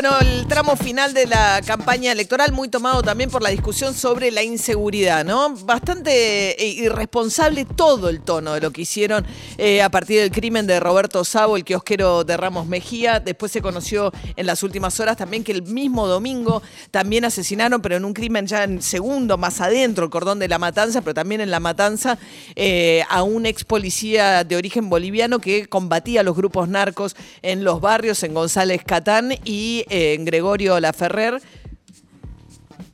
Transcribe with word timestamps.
Bueno, 0.00 0.16
el 0.20 0.46
tramo 0.46 0.76
final 0.76 1.12
de 1.12 1.26
la 1.26 1.60
campaña 1.66 2.12
electoral, 2.12 2.52
muy 2.52 2.68
tomado 2.68 3.02
también 3.02 3.30
por 3.30 3.42
la 3.42 3.50
discusión 3.50 3.94
sobre 3.94 4.30
la 4.30 4.44
inseguridad, 4.44 5.24
¿no? 5.24 5.56
Bastante 5.56 6.52
eh, 6.52 6.68
irresponsable 6.68 7.64
todo 7.64 8.08
el 8.08 8.20
tono 8.20 8.54
de 8.54 8.60
lo 8.60 8.70
que 8.70 8.82
hicieron 8.82 9.26
eh, 9.56 9.82
a 9.82 9.90
partir 9.90 10.20
del 10.20 10.30
crimen 10.30 10.68
de 10.68 10.78
Roberto 10.78 11.24
Sabo, 11.24 11.56
el 11.56 11.64
kiosquero 11.64 12.22
de 12.22 12.36
Ramos 12.36 12.68
Mejía. 12.68 13.18
Después 13.18 13.50
se 13.50 13.60
conoció 13.60 14.12
en 14.36 14.46
las 14.46 14.62
últimas 14.62 15.00
horas 15.00 15.16
también 15.16 15.42
que 15.42 15.50
el 15.50 15.64
mismo 15.64 16.06
domingo 16.06 16.62
también 16.92 17.24
asesinaron, 17.24 17.82
pero 17.82 17.96
en 17.96 18.04
un 18.04 18.14
crimen 18.14 18.46
ya 18.46 18.62
en 18.62 18.80
segundo, 18.80 19.36
más 19.36 19.60
adentro, 19.60 20.04
el 20.04 20.10
cordón 20.10 20.38
de 20.38 20.46
la 20.46 20.60
matanza, 20.60 21.00
pero 21.00 21.14
también 21.14 21.40
en 21.40 21.50
la 21.50 21.58
matanza, 21.58 22.20
eh, 22.54 23.02
a 23.08 23.24
un 23.24 23.46
ex 23.46 23.64
policía 23.64 24.44
de 24.44 24.54
origen 24.54 24.90
boliviano 24.90 25.40
que 25.40 25.66
combatía 25.66 26.20
a 26.20 26.22
los 26.22 26.36
grupos 26.36 26.68
narcos 26.68 27.16
en 27.42 27.64
los 27.64 27.80
barrios, 27.80 28.22
en 28.22 28.32
González 28.32 28.82
Catán 28.86 29.34
y 29.44 29.86
en 29.88 30.24
Gregorio 30.24 30.78
Laferrer 30.80 31.40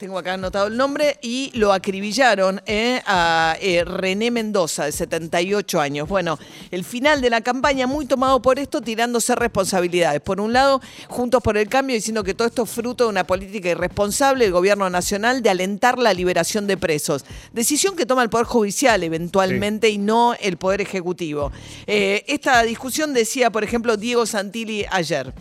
tengo 0.05 0.19
acá 0.19 0.35
anotado 0.35 0.67
el 0.67 0.77
nombre, 0.77 1.19
y 1.23 1.51
lo 1.55 1.73
acribillaron 1.73 2.61
eh, 2.67 3.01
a 3.07 3.57
eh, 3.61 3.85
René 3.85 4.31
Mendoza, 4.31 4.85
de 4.85 4.93
78 4.93 5.81
años. 5.81 6.09
Bueno, 6.09 6.39
el 6.71 6.85
final 6.85 7.23
de 7.23 7.31
la 7.31 7.41
campaña 7.41 7.87
muy 7.87 8.05
tomado 8.05 8.43
por 8.43 8.59
esto, 8.59 8.83
tirándose 8.83 9.35
responsabilidades. 9.35 10.21
Por 10.21 10.41
un 10.43 10.53
lado, 10.53 10.83
Juntos 11.09 11.43
por 11.43 11.57
el 11.57 11.69
Cambio, 11.69 11.95
diciendo 11.97 12.23
que 12.23 12.35
todo 12.35 12.49
esto 12.49 12.65
es 12.65 12.71
fruto 12.71 13.05
de 13.05 13.11
una 13.11 13.25
política 13.27 13.71
irresponsable 13.71 14.45
del 14.45 14.53
gobierno 14.53 14.91
nacional 14.91 15.43
de 15.43 15.51
alentar 15.51 15.99
la 15.99 16.13
liberación 16.13 16.67
de 16.67 16.77
presos. 16.77 17.25
Decisión 17.53 17.97
que 17.97 18.05
toma 18.05 18.23
el 18.23 18.31
Poder 18.31 18.47
Judicial 18.47 19.03
eventualmente 19.03 19.89
y 19.89 19.97
no 19.97 20.35
el 20.41 20.57
Poder 20.57 20.81
Ejecutivo. 20.81 21.53
Eh, 21.87 22.25
esta 22.27 22.63
discusión 22.63 23.15
decía, 23.15 23.51
por 23.51 23.65
ejemplo, 23.65 23.97
Diego 23.97 24.27
Santilli 24.27 24.85
ayer. 24.91 25.33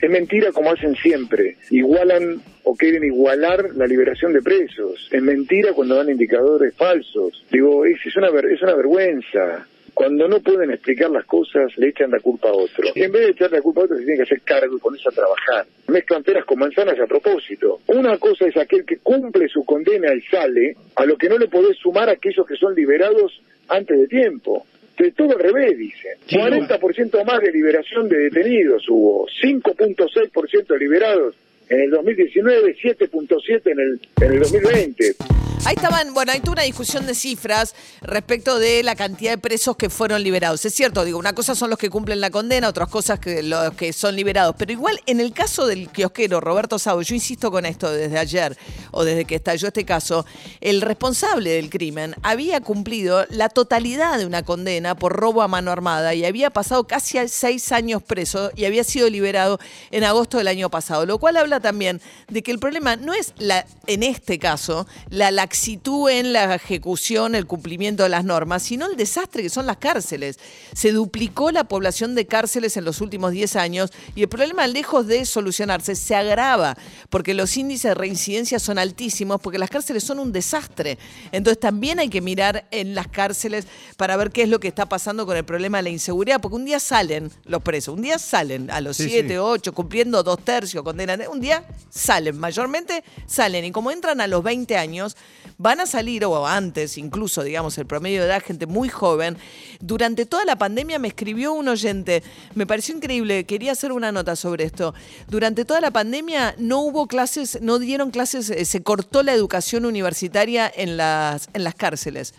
Es 0.00 0.10
mentira 0.10 0.52
como 0.52 0.70
hacen 0.70 0.94
siempre. 0.96 1.56
Igualan 1.70 2.40
o 2.62 2.74
quieren 2.74 3.04
igualar 3.04 3.74
la 3.74 3.86
liberación 3.86 4.32
de 4.32 4.42
presos. 4.42 5.08
Es 5.10 5.22
mentira 5.22 5.72
cuando 5.72 5.96
dan 5.96 6.10
indicadores 6.10 6.74
falsos. 6.74 7.44
Digo, 7.50 7.84
es, 7.84 7.98
una, 8.16 8.28
es 8.28 8.62
una 8.62 8.74
vergüenza. 8.74 9.66
Cuando 9.94 10.28
no 10.28 10.38
pueden 10.38 10.70
explicar 10.70 11.10
las 11.10 11.24
cosas, 11.24 11.76
le 11.76 11.88
echan 11.88 12.12
la 12.12 12.20
culpa 12.20 12.50
a 12.50 12.52
otro. 12.52 12.84
Y 12.94 13.02
en 13.02 13.10
vez 13.10 13.22
de 13.22 13.30
echarle 13.30 13.56
la 13.56 13.62
culpa 13.62 13.80
a 13.80 13.84
otro, 13.84 13.96
se 13.96 14.04
tiene 14.04 14.18
que 14.18 14.22
hacer 14.22 14.42
cargo 14.42 14.76
y 14.76 14.80
ponerse 14.80 15.08
a 15.08 15.12
trabajar. 15.12 15.66
Mezclan 15.88 16.22
peras 16.22 16.44
con 16.44 16.60
manzanas 16.60 17.00
a 17.00 17.06
propósito. 17.06 17.80
Una 17.88 18.16
cosa 18.18 18.46
es 18.46 18.56
aquel 18.56 18.84
que 18.84 18.98
cumple 18.98 19.48
su 19.48 19.64
condena 19.64 20.14
y 20.14 20.20
sale, 20.30 20.76
a 20.94 21.04
lo 21.04 21.16
que 21.16 21.28
no 21.28 21.36
le 21.36 21.48
podés 21.48 21.76
sumar 21.78 22.08
a 22.08 22.12
aquellos 22.12 22.46
que 22.46 22.54
son 22.54 22.76
liberados 22.76 23.42
antes 23.68 23.98
de 23.98 24.06
tiempo 24.06 24.64
de 24.98 25.12
todo 25.12 25.32
al 25.32 25.38
revés, 25.38 25.78
dicen. 25.78 26.18
40% 26.28 27.24
más 27.24 27.40
de 27.40 27.52
liberación 27.52 28.08
de 28.08 28.18
detenidos 28.18 28.88
hubo, 28.88 29.26
5.6% 29.26 30.66
de 30.66 30.78
liberados 30.78 31.34
en 31.70 31.80
el 31.80 31.90
2019, 31.90 32.76
7.7 32.82 33.70
en 33.70 33.80
el, 33.80 34.00
en 34.20 34.32
el 34.32 34.40
2020. 34.40 35.16
Ahí 35.64 35.74
estaban, 35.74 36.14
bueno, 36.14 36.32
hay 36.32 36.40
toda 36.40 36.52
una 36.52 36.62
discusión 36.62 37.04
de 37.06 37.14
cifras 37.14 37.74
respecto 38.00 38.58
de 38.58 38.82
la 38.82 38.94
cantidad 38.94 39.32
de 39.32 39.38
presos 39.38 39.76
que 39.76 39.90
fueron 39.90 40.22
liberados. 40.22 40.64
Es 40.64 40.72
cierto, 40.72 41.04
digo, 41.04 41.18
una 41.18 41.34
cosa 41.34 41.54
son 41.54 41.68
los 41.68 41.78
que 41.78 41.90
cumplen 41.90 42.20
la 42.20 42.30
condena, 42.30 42.68
otras 42.68 42.88
cosas 42.88 43.18
que 43.18 43.42
los 43.42 43.74
que 43.74 43.92
son 43.92 44.14
liberados. 44.14 44.54
Pero 44.56 44.72
igual, 44.72 45.00
en 45.06 45.20
el 45.20 45.32
caso 45.32 45.66
del 45.66 45.88
kiosquero 45.88 46.40
Roberto 46.40 46.78
Sabo, 46.78 47.02
yo 47.02 47.14
insisto 47.14 47.50
con 47.50 47.66
esto 47.66 47.90
desde 47.90 48.18
ayer 48.18 48.56
o 48.92 49.04
desde 49.04 49.24
que 49.24 49.34
estalló 49.34 49.68
este 49.68 49.84
caso, 49.84 50.24
el 50.60 50.80
responsable 50.80 51.50
del 51.50 51.70
crimen 51.70 52.14
había 52.22 52.60
cumplido 52.60 53.26
la 53.28 53.48
totalidad 53.48 54.16
de 54.16 54.26
una 54.26 54.44
condena 54.44 54.94
por 54.94 55.12
robo 55.12 55.42
a 55.42 55.48
mano 55.48 55.72
armada 55.72 56.14
y 56.14 56.24
había 56.24 56.50
pasado 56.50 56.84
casi 56.84 57.18
seis 57.28 57.72
años 57.72 58.02
preso 58.02 58.52
y 58.54 58.64
había 58.64 58.84
sido 58.84 59.10
liberado 59.10 59.58
en 59.90 60.04
agosto 60.04 60.38
del 60.38 60.48
año 60.48 60.70
pasado, 60.70 61.04
lo 61.04 61.18
cual 61.18 61.36
habla 61.36 61.57
también 61.60 62.00
de 62.28 62.42
que 62.42 62.50
el 62.50 62.58
problema 62.58 62.96
no 62.96 63.14
es 63.14 63.34
la, 63.38 63.66
en 63.86 64.02
este 64.02 64.38
caso, 64.38 64.86
la 65.10 65.30
laxitud 65.30 66.10
en 66.10 66.32
la 66.32 66.54
ejecución, 66.54 67.34
el 67.34 67.46
cumplimiento 67.46 68.02
de 68.02 68.08
las 68.08 68.24
normas, 68.24 68.62
sino 68.62 68.86
el 68.86 68.96
desastre 68.96 69.42
que 69.42 69.50
son 69.50 69.66
las 69.66 69.78
cárceles. 69.78 70.38
Se 70.74 70.92
duplicó 70.92 71.50
la 71.50 71.64
población 71.64 72.14
de 72.14 72.26
cárceles 72.26 72.76
en 72.76 72.84
los 72.84 73.00
últimos 73.00 73.32
10 73.32 73.56
años 73.56 73.90
y 74.14 74.22
el 74.22 74.28
problema, 74.28 74.66
lejos 74.66 75.06
de 75.06 75.24
solucionarse, 75.24 75.94
se 75.94 76.14
agrava 76.14 76.76
porque 77.10 77.34
los 77.34 77.56
índices 77.56 77.90
de 77.90 77.94
reincidencia 77.94 78.58
son 78.58 78.78
altísimos, 78.78 79.40
porque 79.40 79.58
las 79.58 79.70
cárceles 79.70 80.04
son 80.04 80.18
un 80.18 80.32
desastre. 80.32 80.98
Entonces 81.32 81.60
también 81.60 81.98
hay 81.98 82.08
que 82.08 82.20
mirar 82.20 82.66
en 82.70 82.94
las 82.94 83.08
cárceles 83.08 83.66
para 83.96 84.16
ver 84.16 84.30
qué 84.30 84.42
es 84.42 84.48
lo 84.48 84.60
que 84.60 84.68
está 84.68 84.86
pasando 84.86 85.26
con 85.26 85.36
el 85.36 85.44
problema 85.44 85.78
de 85.78 85.84
la 85.84 85.90
inseguridad, 85.90 86.40
porque 86.40 86.56
un 86.56 86.64
día 86.64 86.80
salen 86.80 87.30
los 87.44 87.62
presos, 87.62 87.94
un 87.94 88.02
día 88.02 88.18
salen 88.18 88.70
a 88.70 88.80
los 88.80 88.96
7, 88.96 89.38
8, 89.38 89.72
cumpliendo 89.72 90.22
dos 90.22 90.44
tercios, 90.44 90.82
condenan, 90.82 91.22
un 91.30 91.40
día 91.40 91.47
salen, 91.90 92.38
mayormente 92.38 93.04
salen, 93.26 93.64
y 93.64 93.72
como 93.72 93.90
entran 93.90 94.20
a 94.20 94.26
los 94.26 94.42
20 94.42 94.76
años, 94.76 95.16
van 95.58 95.80
a 95.80 95.86
salir, 95.86 96.24
o 96.24 96.46
antes 96.46 96.98
incluso, 96.98 97.42
digamos, 97.42 97.76
el 97.78 97.86
promedio 97.86 98.20
de 98.20 98.28
edad, 98.28 98.42
gente 98.44 98.66
muy 98.66 98.88
joven. 98.88 99.36
Durante 99.80 100.24
toda 100.24 100.44
la 100.44 100.56
pandemia 100.56 100.98
me 100.98 101.08
escribió 101.08 101.52
un 101.52 101.68
oyente, 101.68 102.22
me 102.54 102.66
pareció 102.66 102.94
increíble, 102.94 103.44
quería 103.44 103.72
hacer 103.72 103.92
una 103.92 104.12
nota 104.12 104.36
sobre 104.36 104.64
esto. 104.64 104.94
Durante 105.28 105.64
toda 105.64 105.80
la 105.80 105.90
pandemia 105.90 106.54
no 106.58 106.80
hubo 106.80 107.06
clases, 107.08 107.60
no 107.60 107.78
dieron 107.78 108.10
clases, 108.10 108.50
eh, 108.50 108.64
se 108.64 108.82
cortó 108.82 109.22
la 109.22 109.32
educación 109.32 109.84
universitaria 109.84 110.70
en 110.74 110.96
las, 110.96 111.48
en 111.52 111.64
las 111.64 111.74
cárceles 111.74 112.34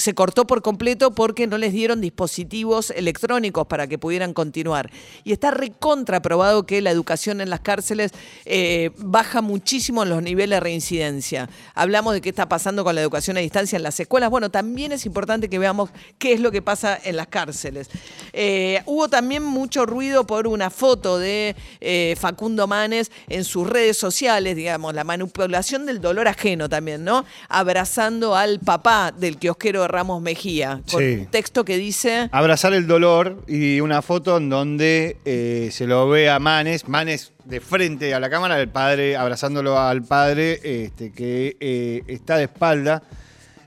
se 0.00 0.14
cortó 0.14 0.46
por 0.46 0.62
completo 0.62 1.12
porque 1.12 1.46
no 1.46 1.58
les 1.58 1.72
dieron 1.72 2.00
dispositivos 2.00 2.90
electrónicos 2.90 3.66
para 3.66 3.86
que 3.86 3.98
pudieran 3.98 4.32
continuar. 4.32 4.90
Y 5.24 5.32
está 5.32 5.50
recontraprobado 5.50 6.64
que 6.64 6.80
la 6.80 6.90
educación 6.90 7.40
en 7.40 7.50
las 7.50 7.60
cárceles 7.60 8.12
eh, 8.46 8.90
baja 8.96 9.42
muchísimo 9.42 10.04
los 10.04 10.22
niveles 10.22 10.56
de 10.56 10.60
reincidencia. 10.60 11.48
Hablamos 11.74 12.14
de 12.14 12.20
qué 12.20 12.30
está 12.30 12.48
pasando 12.48 12.82
con 12.82 12.94
la 12.94 13.00
educación 13.02 13.36
a 13.36 13.40
distancia 13.40 13.76
en 13.76 13.82
las 13.82 14.00
escuelas. 14.00 14.30
Bueno, 14.30 14.50
también 14.50 14.92
es 14.92 15.06
importante 15.06 15.48
que 15.48 15.58
veamos 15.58 15.90
qué 16.18 16.32
es 16.32 16.40
lo 16.40 16.50
que 16.50 16.62
pasa 16.62 16.98
en 17.02 17.16
las 17.16 17.28
cárceles. 17.28 17.90
Eh, 18.32 18.82
hubo 18.86 19.08
también 19.08 19.42
mucho 19.44 19.86
ruido 19.86 20.26
por 20.26 20.46
una 20.46 20.70
foto 20.70 21.18
de 21.18 21.54
eh, 21.80 22.16
Facundo 22.18 22.66
Manes 22.66 23.10
en 23.28 23.44
sus 23.44 23.68
redes 23.68 23.96
sociales, 23.96 24.56
digamos, 24.56 24.94
la 24.94 25.04
manipulación 25.04 25.86
del 25.86 26.00
dolor 26.00 26.26
ajeno 26.26 26.68
también, 26.68 27.04
¿no? 27.04 27.24
Abrazando 27.48 28.34
al 28.34 28.60
papá 28.60 29.12
del 29.12 29.36
kiosquero 29.36 29.86
Ramos 29.90 30.22
Mejía, 30.22 30.80
con 30.90 31.02
un 31.02 31.26
texto 31.26 31.64
que 31.64 31.76
dice... 31.76 32.28
Abrazar 32.32 32.72
el 32.72 32.86
dolor 32.86 33.42
y 33.46 33.80
una 33.80 34.02
foto 34.02 34.36
en 34.36 34.48
donde 34.48 35.16
eh, 35.24 35.68
se 35.72 35.86
lo 35.86 36.08
ve 36.08 36.30
a 36.30 36.38
Manes, 36.38 36.88
Manes 36.88 37.32
de 37.44 37.60
frente 37.60 38.14
a 38.14 38.20
la 38.20 38.30
cámara, 38.30 38.60
el 38.60 38.68
padre 38.68 39.16
abrazándolo 39.16 39.78
al 39.78 40.02
padre 40.02 40.60
este, 40.62 41.12
que 41.12 41.56
eh, 41.60 42.02
está 42.06 42.36
de 42.36 42.44
espalda. 42.44 43.02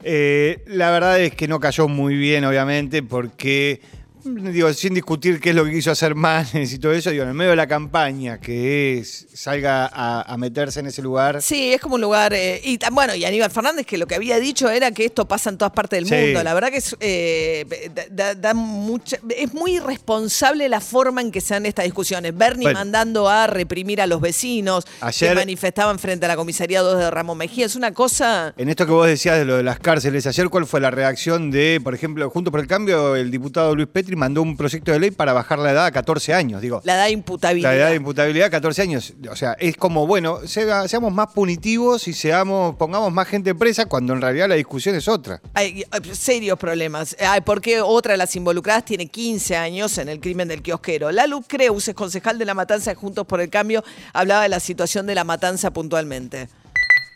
Eh, 0.04 0.64
la 0.68 0.92
verdad 0.92 1.20
es 1.20 1.34
que 1.36 1.48
no 1.48 1.60
cayó 1.60 1.88
muy 1.88 2.16
bien, 2.16 2.44
obviamente, 2.46 3.04
porque 3.04 3.82
digo, 4.24 4.74
sin 4.74 4.94
discutir 4.94 5.40
qué 5.40 5.50
es 5.50 5.56
lo 5.56 5.66
que 5.66 5.72
quiso 5.72 5.92
hacer 5.92 6.16
Manes 6.16 6.72
y 6.74 6.80
todo 6.80 6.94
eso, 6.94 7.10
digo, 7.10 7.24
en 7.24 7.30
el 7.30 7.36
medio 7.36 7.52
de 7.52 7.56
la 7.56 7.68
campaña, 7.68 8.40
que 8.40 8.98
es, 8.98 9.28
salga 9.34 9.90
a, 9.94 10.38
meterse 10.38 10.80
en 10.80 10.88
ese 10.88 11.02
lugar. 11.02 11.42
Sí, 11.42 11.74
es 11.74 11.82
como 11.82 11.96
un 11.96 12.02
lugar. 12.02 12.34
Eh, 12.34 12.60
y 12.64 12.80
bueno, 12.92 13.16
y 13.16 13.24
Aníbal 13.24 13.52
Fernández, 13.52 13.86
que 13.86 13.98
lo 13.98 14.08
que 14.08 14.16
había 14.16 14.40
dicho 14.40 14.70
era 14.70 14.92
que 14.92 15.06
esto 15.06 15.28
pasa 15.28 15.50
en 15.50 15.58
todas 15.58 15.74
partes 15.74 16.04
del 16.04 16.26
mundo. 16.26 16.44
La 16.44 16.54
verdad 16.54 16.70
que 16.70 16.78
es, 16.78 16.96
eh, 17.00 17.92
da, 18.12 18.54
mucha, 18.54 19.18
es 19.36 19.54
muy 19.54 19.78
irresponsable 19.78 20.68
la 20.70 20.82
forma 20.82 21.22
en 21.22 21.32
que 21.32 21.42
se 21.42 21.54
dan 21.54 21.66
estas 21.66 21.86
discusiones. 21.86 22.36
Bernie 22.36 22.74
mandando 22.74 23.30
a 23.30 23.48
reprimir 23.48 24.02
a 24.02 24.08
los 24.08 24.22
vecinos 24.22 24.86
que 25.20 25.34
manifestaban 25.36 26.00
frente 26.00 26.26
a 26.26 26.30
la 26.30 26.36
comisaría 26.36 26.82
2 26.82 27.00
de 27.00 27.12
Ramón 27.12 27.38
Mejía. 27.38 27.66
Es 27.66 27.76
una 27.76 27.94
cosa. 27.94 28.54
En 28.58 28.70
esto 28.70 28.86
que 28.86 28.92
vos 28.92 29.08
decías 29.08 29.38
de 29.38 29.46
lo 29.46 29.58
de 29.58 29.64
las 29.64 29.80
cárceles, 29.80 30.26
ayer, 30.28 30.50
¿cuál 30.50 30.66
fue 30.66 30.80
la 30.80 30.92
reacción 30.92 31.52
de, 31.52 31.80
por 31.84 31.94
ejemplo, 31.94 32.30
Junto 32.30 32.52
por 32.52 32.60
el 32.60 32.68
Cambio, 32.68 33.16
el 33.16 33.30
diputado 33.32 33.76
Luis 33.76 33.88
Petri? 33.88 34.13
Mandó 34.16 34.42
un 34.42 34.58
proyecto 34.58 34.92
de 34.92 35.00
ley 35.00 35.12
para 35.12 35.34
bajar 35.34 35.60
la 35.60 35.72
edad 35.72 35.86
a 35.86 35.92
14 35.92 36.34
años, 36.34 36.62
digo. 36.62 36.82
La 36.84 36.96
edad 36.96 37.06
de 37.06 37.12
imputabilidad. 37.12 37.70
La 37.70 37.76
edad 37.76 37.90
de 37.90 37.96
imputabilidad 37.96 38.48
a 38.48 38.50
14 38.52 38.82
años. 38.82 39.14
O 39.30 39.36
sea, 39.36 39.54
es 39.60 39.78
como, 39.78 40.08
bueno, 40.08 40.40
seamos 40.48 41.14
más 41.14 41.34
punitivos 41.34 42.08
y 42.08 42.14
seamos, 42.14 42.76
pongamos 42.76 43.12
más 43.12 43.28
gente 43.28 43.56
presa 43.56 43.86
cuando 43.86 44.14
en 44.14 44.22
realidad 44.22 44.48
la 44.48 44.56
discusión 44.56 44.96
es 44.96 45.08
otra. 45.08 45.42
Hay, 45.54 45.86
serios 46.14 46.58
problemas. 46.58 47.16
porque 47.46 47.82
otra 47.82 48.14
de 48.14 48.18
las 48.18 48.36
involucradas 48.36 48.86
tiene 48.86 49.08
15 49.08 49.56
años 49.56 49.98
en 49.98 50.10
el 50.10 50.20
crimen 50.20 50.48
del 50.48 50.62
kiosquero. 50.62 51.12
Lalu 51.12 51.44
Creus, 51.48 51.88
es 51.88 51.96
concejal 51.96 52.38
de 52.38 52.46
la 52.46 52.54
matanza 52.54 52.92
de 52.92 52.96
Juntos 52.96 53.26
por 53.26 53.42
el 53.42 53.50
Cambio, 53.50 53.84
hablaba 54.14 54.44
de 54.44 54.50
la 54.50 54.60
situación 54.60 55.06
de 55.06 55.16
la 55.16 55.24
matanza 55.24 55.72
puntualmente 55.72 56.48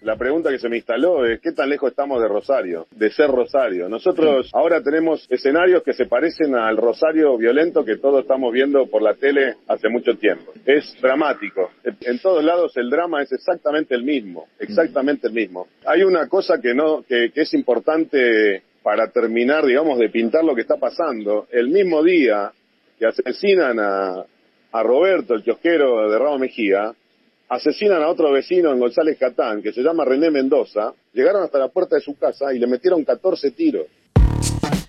la 0.08 0.16
pregunta 0.16 0.50
que 0.50 0.58
se 0.58 0.70
me 0.70 0.78
instaló 0.78 1.26
es 1.26 1.42
¿qué 1.42 1.52
tan 1.52 1.70
lejos 1.70 1.90
estamos 1.92 2.22
de 2.22 2.30
Rosario? 2.30 2.88
De 2.92 3.12
ser 3.12 3.30
Rosario. 3.30 3.90
Nosotros 3.90 4.50
ahora 4.54 4.82
tenemos 4.82 5.28
escenarios 5.30 5.84
que 5.84 5.92
se 5.92 6.06
parecen 6.06 6.56
al 6.56 6.78
Rosario 6.78 7.38
violento 7.38 7.84
que 7.84 7.98
todos 7.98 8.22
estamos 8.22 8.54
viendo 8.54 8.88
por 8.88 9.02
la 9.02 9.16
tele 9.16 9.56
hace 9.68 9.90
mucho 9.90 10.14
tiempo. 10.14 10.54
Es 10.66 10.96
dramático. 11.02 11.72
En 11.84 12.20
todos 12.20 12.42
lados 12.42 12.78
el 12.78 12.90
drama 12.90 13.22
es 13.22 13.34
exactamente 13.34 13.96
el 13.96 14.04
mismo, 14.04 14.48
exactamente 14.60 15.28
el 15.28 15.34
mismo. 15.34 15.68
Hay 15.86 16.04
una 16.04 16.30
cosa 16.30 16.62
que 16.62 16.74
no 16.74 17.04
que, 17.04 17.32
que 17.34 17.42
es 17.42 17.54
importante 17.54 18.64
para 18.82 19.12
terminar, 19.12 19.66
digamos, 19.66 20.00
de 20.00 20.08
pintar 20.08 20.46
lo 20.46 20.56
que 20.56 20.62
está 20.62 20.78
pasando. 20.78 21.48
El 21.52 21.68
mismo 21.68 22.02
día 22.02 22.54
que 22.98 23.08
asesinan 23.08 23.78
a, 23.78 24.24
a 24.72 24.84
Roberto, 24.84 25.34
el 25.34 25.44
kiosquero 25.44 26.10
de 26.10 26.18
Ramos 26.18 26.40
Mejía, 26.40 26.94
asesinan 27.50 28.02
a 28.02 28.10
otro 28.10 28.32
vecino 28.32 28.72
en 28.72 28.80
González 28.80 29.18
Catán, 29.20 29.62
que 29.62 29.72
se 29.72 29.82
llama 29.82 30.06
René 30.06 30.30
Mendoza, 30.32 30.94
llegaron 31.14 31.44
hasta 31.44 31.60
la 31.60 31.70
puerta 31.70 31.96
de 31.96 32.02
su 32.02 32.18
casa 32.18 32.54
y 32.54 32.60
le 32.60 32.68
metieron 32.68 33.04
14 33.04 33.52
tiros. 33.52 33.88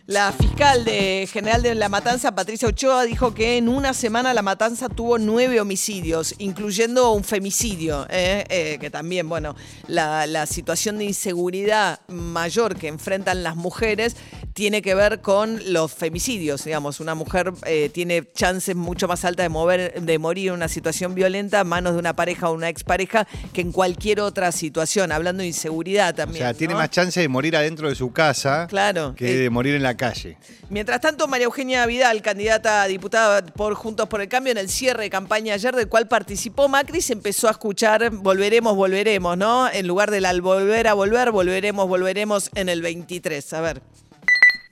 La 0.09 0.33
fiscal 0.33 0.87
de 0.87 1.29
General 1.31 1.63
de 1.63 1.75
la 1.75 1.91
Matanza, 1.91 2.35
Patricia 2.35 2.67
Ochoa, 2.67 3.05
dijo 3.05 3.35
que 3.35 3.59
en 3.59 3.69
una 3.69 3.93
semana 3.93 4.33
la 4.33 4.41
Matanza 4.41 4.89
tuvo 4.89 5.19
nueve 5.19 5.61
homicidios, 5.61 6.35
incluyendo 6.39 7.13
un 7.13 7.25
femicidio, 7.25 8.07
¿eh? 8.09 8.43
Eh, 8.49 8.79
que 8.81 8.89
también, 8.89 9.29
bueno, 9.29 9.55
la, 9.87 10.27
la 10.27 10.47
situación 10.47 10.97
de 10.97 11.05
inseguridad 11.05 12.01
mayor 12.09 12.77
que 12.77 12.89
enfrentan 12.89 13.43
las 13.43 13.57
mujeres 13.57 14.17
tiene 14.59 14.83
que 14.83 14.97
ver 14.97 15.21
con 15.21 15.73
los 15.73 15.93
femicidios, 15.93 16.65
digamos, 16.65 16.99
una 16.99 17.15
mujer 17.15 17.53
eh, 17.65 17.91
tiene 17.95 18.25
chances 18.35 18.75
mucho 18.75 19.07
más 19.07 19.25
altas 19.25 19.45
de, 19.45 19.51
mover, 19.51 20.03
de 20.03 20.19
morir 20.19 20.49
en 20.49 20.55
una 20.55 20.67
situación 20.67 21.15
violenta 21.15 21.61
a 21.61 21.65
manos 21.65 21.93
de 21.93 22.01
una 22.01 22.17
pareja 22.17 22.51
o 22.51 22.55
una 22.55 22.69
expareja 22.69 23.25
que 23.53 23.61
en 23.61 23.71
cualquier 23.71 24.19
otra 24.19 24.51
situación, 24.51 25.13
hablando 25.13 25.43
de 25.43 25.47
inseguridad 25.47 26.13
también. 26.13 26.43
O 26.43 26.47
sea, 26.47 26.55
tiene 26.55 26.75
más 26.75 26.91
chance 26.91 27.21
de 27.21 27.29
morir 27.29 27.55
adentro 27.55 27.89
de 27.89 27.95
su 27.95 28.13
casa 28.13 28.67
Claro. 28.69 29.15
que 29.15 29.33
Eh, 29.33 29.37
de 29.37 29.49
morir 29.49 29.77
en 29.77 29.85
la 29.85 29.97
calle. 29.97 30.37
Mientras 30.71 31.01
tanto, 31.01 31.29
María 31.29 31.45
Eugenia 31.45 31.87
Vidal, 31.87 32.21
candidata 32.21 32.83
a 32.83 32.89
diputada 32.89 33.47
por 33.47 33.75
Juntos 33.77 34.09
por 34.09 34.21
el 34.21 34.29
Cambio, 34.29 34.51
en 34.51 34.59
el 34.59 34.69
cierre 34.69 35.05
de 35.05 35.11
campaña 35.11 35.55
ayer, 35.55 35.77
del 35.77 35.89
cual 35.89 36.09
participó 36.09 36.67
Macri, 36.67 37.01
se 37.01 37.13
empezó 37.13 37.47
a 37.47 37.53
escuchar 37.53 38.11
volveremos, 38.11 38.75
volveremos, 38.75 39.39
¿no? 39.39 39.71
En 39.71 39.87
lugar 39.87 40.11
del 40.11 40.25
al 40.25 40.41
volver 40.41 40.89
a 40.89 40.95
volver, 40.95 41.31
volveremos, 41.31 41.87
volveremos 41.87 42.51
en 42.57 42.69
el 42.69 42.83
23. 42.83 43.53
A 43.53 43.61
ver. 43.61 43.83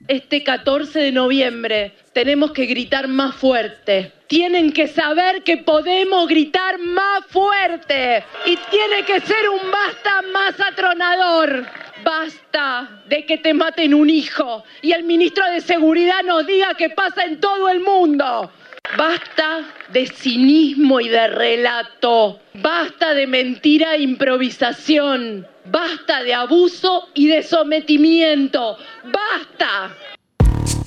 Este 0.07 0.43
14 0.43 0.99
de 0.99 1.11
noviembre 1.11 1.93
tenemos 2.13 2.51
que 2.51 2.65
gritar 2.65 3.07
más 3.07 3.35
fuerte. 3.35 4.13
Tienen 4.27 4.71
que 4.71 4.87
saber 4.87 5.43
que 5.43 5.57
podemos 5.57 6.27
gritar 6.27 6.77
más 6.79 7.25
fuerte. 7.27 8.23
Y 8.45 8.57
tiene 8.69 9.03
que 9.05 9.19
ser 9.21 9.49
un 9.49 9.71
basta 9.71 10.21
más 10.31 10.59
atronador. 10.59 11.65
Basta 12.03 13.01
de 13.07 13.25
que 13.25 13.37
te 13.37 13.53
maten 13.53 13.93
un 13.93 14.09
hijo 14.09 14.63
y 14.81 14.91
el 14.91 15.03
ministro 15.03 15.43
de 15.51 15.61
Seguridad 15.61 16.21
nos 16.23 16.45
diga 16.45 16.75
que 16.75 16.91
pasa 16.91 17.23
en 17.23 17.39
todo 17.39 17.67
el 17.69 17.79
mundo. 17.79 18.51
Basta 18.95 19.65
de 19.89 20.05
cinismo 20.05 21.01
y 21.01 21.09
de 21.09 21.27
relato. 21.27 22.39
Basta 22.53 23.13
de 23.13 23.27
mentira 23.27 23.95
e 23.95 24.01
improvisación. 24.01 25.45
Basta 25.69 26.23
de 26.23 26.33
abuso 26.33 27.09
y 27.13 27.27
de 27.27 27.43
sometimiento. 27.43 28.77
¡Basta! 29.05 29.95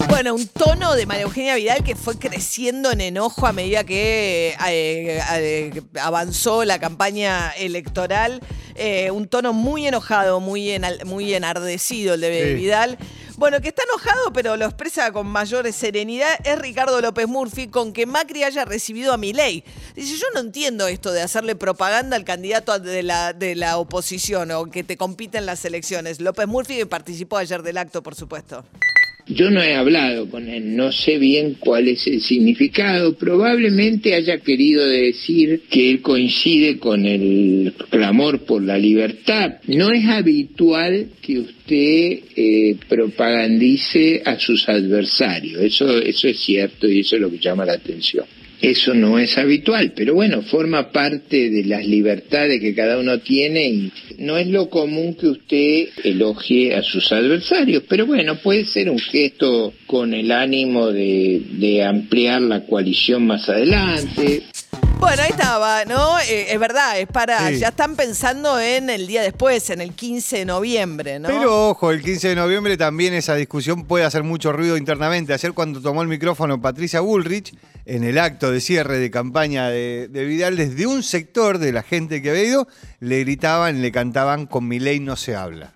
Bueno, 0.09 0.35
un 0.35 0.49
tono 0.49 0.95
de 0.95 1.07
María 1.07 1.23
Eugenia 1.23 1.55
Vidal 1.55 1.85
que 1.85 1.95
fue 1.95 2.19
creciendo 2.19 2.91
en 2.91 3.01
enojo 3.01 3.47
a 3.47 3.53
medida 3.53 3.85
que 3.85 4.55
eh, 4.69 5.21
eh, 5.35 5.83
avanzó 6.01 6.65
la 6.65 6.79
campaña 6.79 7.51
electoral. 7.59 8.41
Eh, 8.75 9.11
un 9.11 9.29
tono 9.29 9.53
muy 9.53 9.87
enojado, 9.87 10.41
muy, 10.41 10.69
enal- 10.71 11.05
muy 11.05 11.33
enardecido 11.35 12.15
el 12.15 12.23
de 12.23 12.49
Sí. 12.49 12.55
Vidal. 12.55 12.99
Bueno, 13.41 13.63
que 13.63 13.69
está 13.69 13.85
enojado, 13.85 14.35
pero 14.35 14.59
lo 14.59 14.67
expresa 14.67 15.11
con 15.13 15.27
mayor 15.27 15.73
serenidad, 15.73 16.29
es 16.45 16.59
Ricardo 16.59 17.01
López 17.01 17.27
Murphy 17.27 17.69
con 17.69 17.95
que 17.95 18.05
Macri 18.05 18.45
haya 18.45 18.67
recibido 18.67 19.15
a 19.15 19.17
Milei. 19.17 19.65
Dice, 19.95 20.19
yo 20.19 20.27
no 20.35 20.41
entiendo 20.41 20.87
esto 20.87 21.11
de 21.11 21.23
hacerle 21.23 21.57
propaganda 21.57 22.17
al 22.17 22.25
candidato 22.27 22.79
de 22.79 23.03
la, 23.03 23.33
de 23.33 23.55
la 23.55 23.79
oposición 23.79 24.51
o 24.51 24.67
que 24.67 24.85
te 24.85 24.99
compite 24.99 25.39
en 25.39 25.47
las 25.47 25.65
elecciones. 25.65 26.21
López 26.21 26.47
Murphy 26.47 26.85
participó 26.85 27.39
ayer 27.39 27.63
del 27.63 27.79
acto, 27.79 28.03
por 28.03 28.15
supuesto. 28.15 28.63
Yo 29.33 29.49
no 29.49 29.63
he 29.63 29.75
hablado 29.75 30.29
con 30.29 30.49
él, 30.49 30.75
no 30.75 30.91
sé 30.91 31.19
bien 31.19 31.55
cuál 31.61 31.87
es 31.87 32.05
el 32.09 32.21
significado. 32.21 33.15
Probablemente 33.15 34.15
haya 34.15 34.39
querido 34.39 34.85
decir 34.85 35.63
que 35.71 35.89
él 35.89 36.01
coincide 36.01 36.79
con 36.79 37.07
el 37.07 37.73
clamor 37.91 38.41
por 38.41 38.61
la 38.61 38.77
libertad. 38.77 39.59
No 39.69 39.93
es 39.93 40.05
habitual 40.07 41.11
que 41.23 41.39
usted 41.39 42.19
eh, 42.35 42.77
propagandice 42.89 44.21
a 44.25 44.37
sus 44.37 44.69
adversarios. 44.69 45.63
Eso, 45.63 45.99
eso 45.99 46.27
es 46.27 46.41
cierto 46.41 46.89
y 46.89 47.01
eso 47.01 47.15
es 47.15 47.23
lo 47.23 47.31
que 47.31 47.39
llama 47.39 47.65
la 47.65 47.75
atención. 47.75 48.25
Eso 48.61 48.93
no 48.93 49.19
es 49.19 49.39
habitual, 49.39 49.93
pero 49.97 50.15
bueno, 50.15 50.43
forma 50.43 50.93
parte 50.93 51.49
de 51.49 51.65
las 51.65 51.87
libertades 51.87 52.61
que 52.61 52.75
cada 52.75 52.99
uno 52.99 53.19
tiene 53.21 53.69
y 53.69 53.93
no 54.19 54.37
es 54.37 54.49
lo 54.49 54.69
común 54.69 55.15
que 55.15 55.29
usted 55.29 55.89
elogie 56.05 56.75
a 56.75 56.83
sus 56.83 57.11
adversarios, 57.11 57.85
pero 57.89 58.05
bueno, 58.05 58.37
puede 58.37 58.67
ser 58.67 58.91
un 58.91 58.99
gesto 58.99 59.73
con 59.87 60.13
el 60.13 60.31
ánimo 60.31 60.89
de, 60.89 61.41
de 61.53 61.83
ampliar 61.85 62.43
la 62.43 62.67
coalición 62.67 63.27
más 63.27 63.49
adelante. 63.49 64.43
Bueno, 65.01 65.23
ahí 65.23 65.31
estaba, 65.31 65.85
¿no? 65.87 66.19
Eh, 66.21 66.53
es 66.53 66.61
verdad, 66.61 67.01
es 67.01 67.07
para. 67.07 67.49
Sí. 67.49 67.59
Ya 67.59 67.69
están 67.69 67.97
pensando 67.97 68.61
en 68.61 68.91
el 68.91 69.07
día 69.07 69.23
después, 69.23 69.71
en 69.71 69.81
el 69.81 69.95
15 69.95 70.39
de 70.39 70.45
noviembre, 70.45 71.19
¿no? 71.19 71.29
Pero 71.29 71.71
ojo, 71.71 71.91
el 71.91 72.03
15 72.03 72.29
de 72.29 72.35
noviembre 72.35 72.77
también 72.77 73.15
esa 73.15 73.35
discusión 73.35 73.87
puede 73.87 74.05
hacer 74.05 74.23
mucho 74.25 74.53
ruido 74.53 74.77
internamente. 74.77 75.33
Ayer 75.33 75.55
cuando 75.55 75.81
tomó 75.81 76.03
el 76.03 76.09
micrófono 76.09 76.61
Patricia 76.61 77.01
Bullrich, 77.01 77.55
en 77.87 78.05
el 78.05 78.19
acto 78.19 78.53
de 78.53 78.61
cierre 78.61 78.99
de 78.99 79.11
campaña 79.11 79.71
de, 79.71 80.09
de 80.09 80.25
Vidal, 80.27 80.57
desde 80.57 80.87
un 80.87 81.03
sector 81.03 81.59
de 81.59 81.73
la 81.73 81.83
gente 81.83 82.21
que 82.21 82.31
había 82.31 82.45
ido, 82.45 82.69
le 83.01 83.21
gritaban, 83.21 83.81
le 83.81 83.91
cantaban, 83.91 84.47
con 84.47 84.69
mi 84.69 84.79
ley 84.79 85.01
no 85.01 85.17
se 85.17 85.35
habla. 85.35 85.73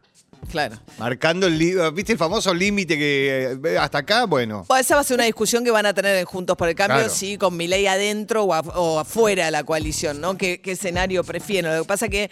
Claro. 0.50 0.76
Marcando 0.98 1.46
el, 1.46 1.58
¿viste 1.92 2.12
el 2.12 2.18
famoso 2.18 2.52
límite 2.54 2.96
que 2.98 3.56
eh, 3.64 3.78
hasta 3.78 3.98
acá? 3.98 4.24
Bueno, 4.26 4.64
Bueno, 4.68 4.80
esa 4.80 4.94
va 4.94 5.00
a 5.00 5.04
ser 5.04 5.16
una 5.16 5.24
discusión 5.24 5.64
que 5.64 5.70
van 5.70 5.86
a 5.86 5.94
tener 5.94 6.16
en 6.16 6.24
Juntos 6.24 6.56
por 6.56 6.68
el 6.68 6.74
Cambio, 6.74 6.98
Claro. 6.98 7.12
sí, 7.12 7.36
con 7.38 7.56
mi 7.56 7.66
ley 7.66 7.86
adentro 7.86 8.44
o, 8.44 8.52
af- 8.54 8.72
o 8.74 8.98
afuera 9.00 9.46
de 9.46 9.50
la 9.50 9.64
coalición, 9.64 10.20
¿no? 10.20 10.36
¿Qué, 10.36 10.60
qué 10.60 10.72
escenario 10.72 11.24
prefieren? 11.24 11.74
Lo 11.74 11.82
que 11.82 11.88
pasa 11.88 12.08
que 12.08 12.30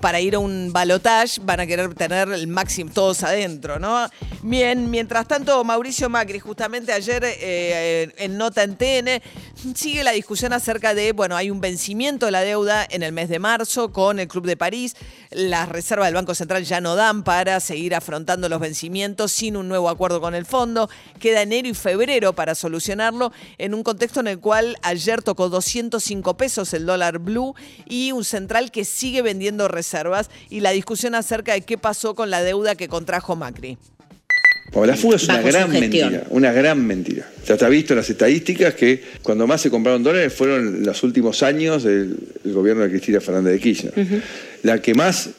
para 0.00 0.20
ir 0.20 0.34
a 0.34 0.38
un 0.38 0.72
balotage 0.72 1.40
van 1.42 1.60
a 1.60 1.66
querer 1.66 1.94
tener 1.94 2.28
el 2.28 2.46
máximo 2.46 2.90
todos 2.92 3.22
adentro, 3.22 3.78
¿no? 3.78 4.08
Bien, 4.42 4.90
mientras 4.90 5.26
tanto, 5.26 5.64
Mauricio 5.64 6.10
Macri, 6.10 6.38
justamente 6.38 6.92
ayer 6.92 7.22
eh, 7.24 8.12
en 8.18 8.36
Nota 8.36 8.62
en 8.62 8.76
TN, 8.76 9.22
sigue 9.74 10.04
la 10.04 10.10
discusión 10.10 10.52
acerca 10.52 10.94
de, 10.94 11.12
bueno, 11.12 11.36
hay 11.36 11.50
un 11.50 11.60
vencimiento 11.60 12.26
de 12.26 12.32
la 12.32 12.42
deuda 12.42 12.86
en 12.90 13.02
el 13.02 13.12
mes 13.12 13.28
de 13.28 13.38
marzo 13.38 13.92
con 13.92 14.18
el 14.18 14.28
Club 14.28 14.46
de 14.46 14.56
París. 14.56 14.94
Las 15.30 15.68
reservas 15.68 16.08
del 16.08 16.14
Banco 16.14 16.34
Central 16.34 16.64
ya 16.64 16.80
no 16.80 16.96
dan 16.96 17.22
para 17.22 17.58
seguir 17.60 17.94
afrontando 17.94 18.48
los 18.48 18.60
vencimientos 18.60 19.32
sin 19.32 19.56
un 19.56 19.68
nuevo 19.68 19.88
acuerdo 19.88 20.20
con 20.20 20.34
el 20.34 20.44
fondo. 20.44 20.90
Queda 21.18 21.42
enero 21.42 21.68
y 21.68 21.74
febrero 21.74 22.34
para 22.34 22.54
solucionarlo 22.54 23.32
en 23.56 23.74
un 23.74 23.82
contexto 23.82 24.20
en 24.20 24.26
el 24.26 24.38
cual 24.38 24.76
ayer 24.82 25.22
tocó 25.22 25.48
205 25.48 26.36
pesos 26.36 26.74
el 26.74 26.84
dólar 26.84 27.18
blue 27.18 27.54
y 27.88 28.12
un 28.12 28.24
central 28.24 28.70
que 28.70 28.84
sigue 28.84 29.22
vendiendo 29.22 29.68
reservas 29.68 29.93
y 30.50 30.60
la 30.60 30.70
discusión 30.70 31.14
acerca 31.14 31.54
de 31.54 31.62
qué 31.62 31.78
pasó 31.78 32.14
con 32.14 32.30
la 32.30 32.42
deuda 32.42 32.74
que 32.74 32.88
contrajo 32.88 33.36
Macri. 33.36 33.78
Bueno, 34.72 34.92
la 34.92 34.96
fuga 34.96 35.16
es 35.16 35.24
una 35.24 35.36
Bajo 35.36 35.48
gran 35.48 35.70
mentira, 35.70 36.24
una 36.30 36.52
gran 36.52 36.84
mentira. 36.84 37.30
Ya 37.46 37.54
está 37.54 37.68
visto 37.68 37.92
en 37.92 37.98
las 37.98 38.10
estadísticas 38.10 38.74
que 38.74 39.02
cuando 39.22 39.46
más 39.46 39.60
se 39.60 39.70
compraron 39.70 40.02
dólares 40.02 40.32
fueron 40.32 40.82
los 40.84 41.02
últimos 41.04 41.44
años 41.44 41.84
del, 41.84 42.16
del 42.42 42.52
gobierno 42.52 42.82
de 42.82 42.90
Cristina 42.90 43.20
Fernández 43.20 43.52
de 43.52 43.60
Kirchner. 43.60 44.22
La 44.64 44.82
que 44.82 44.94
más 44.94 45.30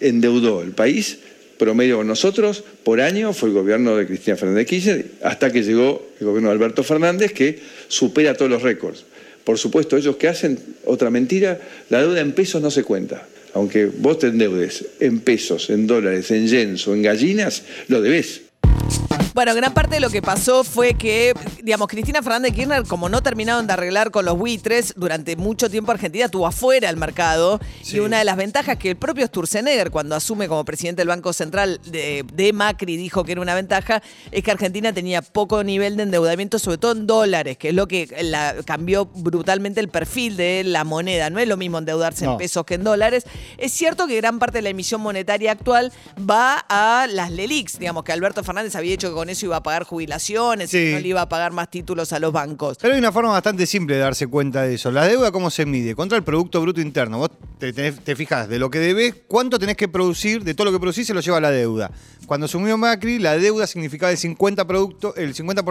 endeudó 0.00 0.62
el 0.62 0.70
país, 0.70 1.18
promedio 1.58 1.98
con 1.98 2.06
nosotros, 2.06 2.64
por 2.82 3.02
año 3.02 3.34
fue 3.34 3.50
el 3.50 3.54
gobierno 3.54 3.96
de 3.96 4.06
Cristina 4.06 4.36
Fernández 4.36 4.62
de 4.62 4.66
Kirchner, 4.66 5.06
hasta 5.22 5.52
que 5.52 5.62
llegó 5.62 6.08
el 6.18 6.26
gobierno 6.26 6.48
de 6.48 6.54
Alberto 6.54 6.82
Fernández, 6.82 7.32
que 7.32 7.60
supera 7.88 8.34
todos 8.34 8.50
los 8.50 8.62
récords. 8.62 9.04
Por 9.44 9.58
supuesto, 9.58 9.96
ellos 9.96 10.16
que 10.16 10.28
hacen 10.28 10.58
otra 10.86 11.10
mentira, 11.10 11.60
la 11.90 12.00
deuda 12.00 12.20
en 12.20 12.32
pesos 12.32 12.62
no 12.62 12.70
se 12.70 12.82
cuenta. 12.82 13.26
Aunque 13.54 13.86
vos 13.86 14.18
te 14.18 14.28
endeudes 14.28 14.84
en 15.00 15.20
pesos, 15.20 15.70
en 15.70 15.86
dólares, 15.86 16.30
en 16.30 16.46
yens 16.46 16.86
o 16.86 16.94
en 16.94 17.02
gallinas, 17.02 17.62
lo 17.88 18.00
debés. 18.00 18.49
Bueno, 19.40 19.54
gran 19.54 19.72
parte 19.72 19.94
de 19.94 20.00
lo 20.00 20.10
que 20.10 20.20
pasó 20.20 20.64
fue 20.64 20.92
que, 20.92 21.32
digamos, 21.62 21.88
Cristina 21.88 22.20
Fernández 22.20 22.50
de 22.52 22.56
Kirchner, 22.58 22.82
como 22.82 23.08
no 23.08 23.22
terminaron 23.22 23.66
de 23.66 23.72
arreglar 23.72 24.10
con 24.10 24.26
los 24.26 24.36
buitres, 24.36 24.92
durante 24.98 25.34
mucho 25.34 25.70
tiempo 25.70 25.92
Argentina 25.92 26.28
tuvo 26.28 26.46
afuera 26.46 26.90
el 26.90 26.98
mercado. 26.98 27.58
Y 27.90 28.00
una 28.00 28.18
de 28.18 28.26
las 28.26 28.36
ventajas 28.36 28.76
que 28.76 28.90
el 28.90 28.96
propio 28.98 29.26
Sturzenegger, 29.26 29.90
cuando 29.90 30.14
asume 30.14 30.46
como 30.46 30.62
presidente 30.66 31.00
del 31.00 31.08
Banco 31.08 31.32
Central 31.32 31.80
de, 31.86 32.22
de 32.34 32.52
Macri, 32.52 32.98
dijo 32.98 33.24
que 33.24 33.32
era 33.32 33.40
una 33.40 33.54
ventaja, 33.54 34.02
es 34.30 34.44
que 34.44 34.50
Argentina 34.50 34.92
tenía 34.92 35.22
poco 35.22 35.64
nivel 35.64 35.96
de 35.96 36.02
endeudamiento, 36.02 36.58
sobre 36.58 36.76
todo 36.76 36.92
en 36.92 37.06
dólares, 37.06 37.56
que 37.56 37.70
es 37.70 37.74
lo 37.74 37.88
que 37.88 38.14
la- 38.20 38.56
cambió 38.66 39.06
brutalmente 39.06 39.80
el 39.80 39.88
perfil 39.88 40.36
de 40.36 40.64
la 40.64 40.84
moneda. 40.84 41.30
No 41.30 41.38
es 41.38 41.48
lo 41.48 41.56
mismo 41.56 41.78
endeudarse 41.78 42.26
en 42.26 42.36
pesos 42.36 42.66
que 42.66 42.74
en 42.74 42.84
dólares. 42.84 43.24
Es 43.56 43.72
cierto 43.72 44.06
que 44.06 44.16
gran 44.16 44.38
parte 44.38 44.58
de 44.58 44.62
la 44.62 44.68
emisión 44.68 45.00
monetaria 45.00 45.52
actual 45.52 45.90
va 46.28 46.58
a 46.68 47.06
las 47.10 47.30
LELIX, 47.30 47.78
digamos 47.78 48.04
que 48.04 48.12
Alberto 48.12 48.44
Fernández 48.44 48.76
había 48.76 48.90
dicho 48.90 49.08
que 49.08 49.14
con 49.14 49.29
eso 49.30 49.46
iba 49.46 49.56
a 49.56 49.62
pagar 49.62 49.84
jubilaciones, 49.84 50.70
Sí. 50.70 50.78
y 50.90 50.92
no 50.92 51.00
le 51.00 51.08
iba 51.08 51.22
a 51.22 51.28
pagar 51.28 51.52
más 51.52 51.70
títulos 51.70 52.12
a 52.12 52.18
los 52.18 52.32
bancos. 52.32 52.76
Pero 52.80 52.94
hay 52.94 52.98
una 53.00 53.12
forma 53.12 53.30
bastante 53.30 53.66
simple 53.66 53.94
de 53.96 54.00
darse 54.02 54.26
cuenta 54.26 54.62
de 54.62 54.74
eso. 54.74 54.90
La 54.90 55.06
deuda, 55.06 55.32
¿cómo 55.32 55.50
se 55.50 55.64
mide? 55.66 55.94
Contra 55.94 56.18
el 56.18 56.24
Producto 56.24 56.60
Bruto 56.60 56.80
Interno. 56.80 57.18
Vos 57.18 57.30
te, 57.58 57.72
tenés- 57.74 57.98
te 58.00 58.14
fijas 58.16 58.48
de 58.48 58.58
lo 58.58 58.70
que 58.70 58.78
debes, 58.78 59.14
cuánto 59.28 59.58
tenés 59.58 59.76
que 59.76 59.88
producir, 59.88 60.44
de 60.44 60.54
todo 60.54 60.66
lo 60.66 60.72
que 60.72 60.80
producís 60.80 61.06
se 61.06 61.14
lo 61.14 61.20
lleva 61.20 61.40
la 61.40 61.50
deuda. 61.50 61.90
Cuando 62.26 62.46
asumió 62.46 62.76
Macri, 62.78 63.18
la 63.18 63.36
deuda 63.36 63.66
significaba 63.66 64.12
el 64.12 64.18
50%, 64.18 64.66
producto, 64.66 65.14
el 65.16 65.34
50 65.34 65.62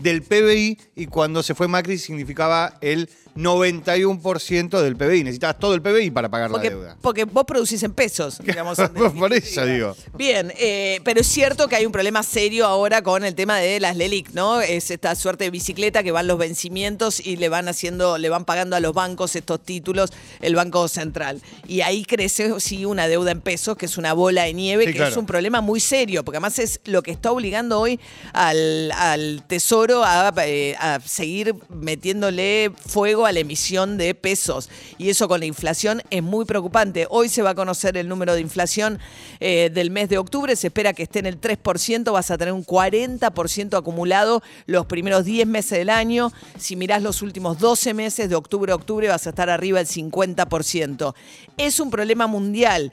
del 0.00 0.22
PBI 0.22 0.78
y 0.96 1.06
cuando 1.06 1.42
se 1.42 1.54
fue 1.54 1.68
Macri 1.68 1.98
significaba 1.98 2.74
el 2.80 3.08
91% 3.36 4.80
del 4.82 4.96
PBI. 4.96 5.24
Necesitabas 5.24 5.58
todo 5.58 5.74
el 5.74 5.82
PBI 5.82 6.10
para 6.10 6.28
pagar 6.28 6.50
Porque, 6.50 6.70
la 6.70 6.76
deuda. 6.76 6.96
porque 7.00 7.24
vos 7.24 7.44
producís 7.44 7.82
en 7.82 7.92
pesos, 7.92 8.38
digamos. 8.44 8.78
en 8.78 8.88
Por 8.92 9.32
eso 9.32 9.64
digo. 9.66 9.96
Bien, 10.14 10.52
eh, 10.58 11.00
pero 11.04 11.20
es 11.20 11.26
cierto 11.26 11.68
que 11.68 11.76
hay 11.76 11.86
un 11.86 11.92
problema 11.92 12.22
serio 12.22 12.66
ahora 12.66 13.02
con 13.02 13.24
el 13.24 13.34
tema 13.34 13.58
de 13.58 13.80
las 13.80 13.96
LELIC, 13.96 14.30
¿no? 14.32 14.60
Es 14.60 14.90
esta 14.90 15.14
suerte 15.14 15.44
de 15.44 15.50
bicicleta 15.50 16.02
que 16.02 16.12
van 16.12 16.26
los 16.26 16.38
vencimientos 16.38 17.20
y 17.24 17.36
le 17.36 17.48
van 17.48 17.68
haciendo, 17.68 18.18
le 18.18 18.28
van 18.28 18.44
pagando 18.44 18.76
a 18.76 18.80
los 18.80 18.92
bancos 18.92 19.36
estos 19.36 19.60
títulos, 19.60 20.10
el 20.40 20.54
Banco 20.54 20.88
Central. 20.88 21.40
Y 21.68 21.80
ahí 21.82 22.04
crece, 22.04 22.58
sí, 22.60 22.84
una 22.84 23.08
deuda 23.08 23.30
en 23.32 23.40
pesos, 23.40 23.76
que 23.76 23.86
es 23.86 23.96
una 23.98 24.12
bola 24.12 24.44
de 24.44 24.54
nieve, 24.54 24.84
Sí, 24.84 24.92
que 24.92 24.96
claro. 24.98 25.10
es 25.12 25.16
un 25.16 25.26
problema 25.26 25.60
muy 25.60 25.80
serio, 25.80 26.24
porque 26.24 26.36
además 26.36 26.58
es 26.58 26.80
lo 26.84 27.02
que 27.02 27.10
está 27.10 27.32
obligando 27.32 27.80
hoy 27.80 27.98
al, 28.32 28.90
al 28.92 29.42
Tesoro 29.46 30.04
a, 30.04 30.32
eh, 30.44 30.74
a 30.78 31.00
seguir 31.00 31.54
metiéndole 31.68 32.70
fuego 32.86 33.25
la 33.32 33.40
emisión 33.40 33.96
de 33.96 34.14
pesos. 34.14 34.68
Y 34.98 35.10
eso 35.10 35.28
con 35.28 35.40
la 35.40 35.46
inflación 35.46 36.02
es 36.10 36.22
muy 36.22 36.44
preocupante. 36.44 37.06
Hoy 37.10 37.28
se 37.28 37.42
va 37.42 37.50
a 37.50 37.54
conocer 37.54 37.96
el 37.96 38.08
número 38.08 38.34
de 38.34 38.40
inflación 38.40 38.98
eh, 39.40 39.70
del 39.72 39.90
mes 39.90 40.08
de 40.08 40.18
octubre, 40.18 40.56
se 40.56 40.68
espera 40.68 40.92
que 40.92 41.04
esté 41.04 41.18
en 41.20 41.26
el 41.26 41.40
3%, 41.40 42.12
vas 42.12 42.30
a 42.30 42.38
tener 42.38 42.52
un 42.52 42.64
40% 42.64 43.76
acumulado 43.76 44.42
los 44.66 44.86
primeros 44.86 45.24
10 45.24 45.46
meses 45.46 45.78
del 45.78 45.90
año. 45.90 46.32
Si 46.58 46.76
mirás 46.76 47.02
los 47.02 47.22
últimos 47.22 47.58
12 47.58 47.94
meses, 47.94 48.28
de 48.28 48.34
octubre 48.34 48.72
a 48.72 48.74
octubre, 48.74 49.08
vas 49.08 49.26
a 49.26 49.30
estar 49.30 49.50
arriba 49.50 49.78
del 49.78 49.86
50%. 49.86 51.14
Es 51.56 51.80
un 51.80 51.90
problema 51.90 52.26
mundial. 52.26 52.92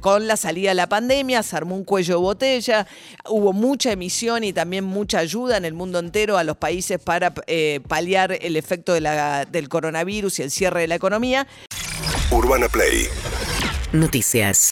Con 0.00 0.26
la 0.26 0.36
salida 0.36 0.70
de 0.70 0.74
la 0.74 0.88
pandemia 0.88 1.42
se 1.42 1.56
armó 1.56 1.74
un 1.74 1.84
cuello 1.84 2.14
de 2.14 2.20
botella, 2.20 2.86
hubo 3.28 3.52
mucha 3.52 3.92
emisión 3.92 4.44
y 4.44 4.52
también 4.52 4.84
mucha 4.84 5.18
ayuda 5.18 5.56
en 5.56 5.64
el 5.64 5.74
mundo 5.74 5.98
entero 5.98 6.38
a 6.38 6.44
los 6.44 6.56
países 6.56 6.98
para 6.98 7.32
eh, 7.46 7.80
paliar 7.88 8.38
el 8.40 8.56
efecto 8.56 8.92
de 8.92 9.00
la- 9.32 9.44
del 9.46 9.68
coronavirus 9.68 10.38
y 10.38 10.42
el 10.42 10.50
cierre 10.50 10.80
de 10.82 10.88
la 10.88 10.94
economía. 10.96 11.46
Urbana 12.30 12.68
Play 12.68 13.08
Noticias. 13.92 14.70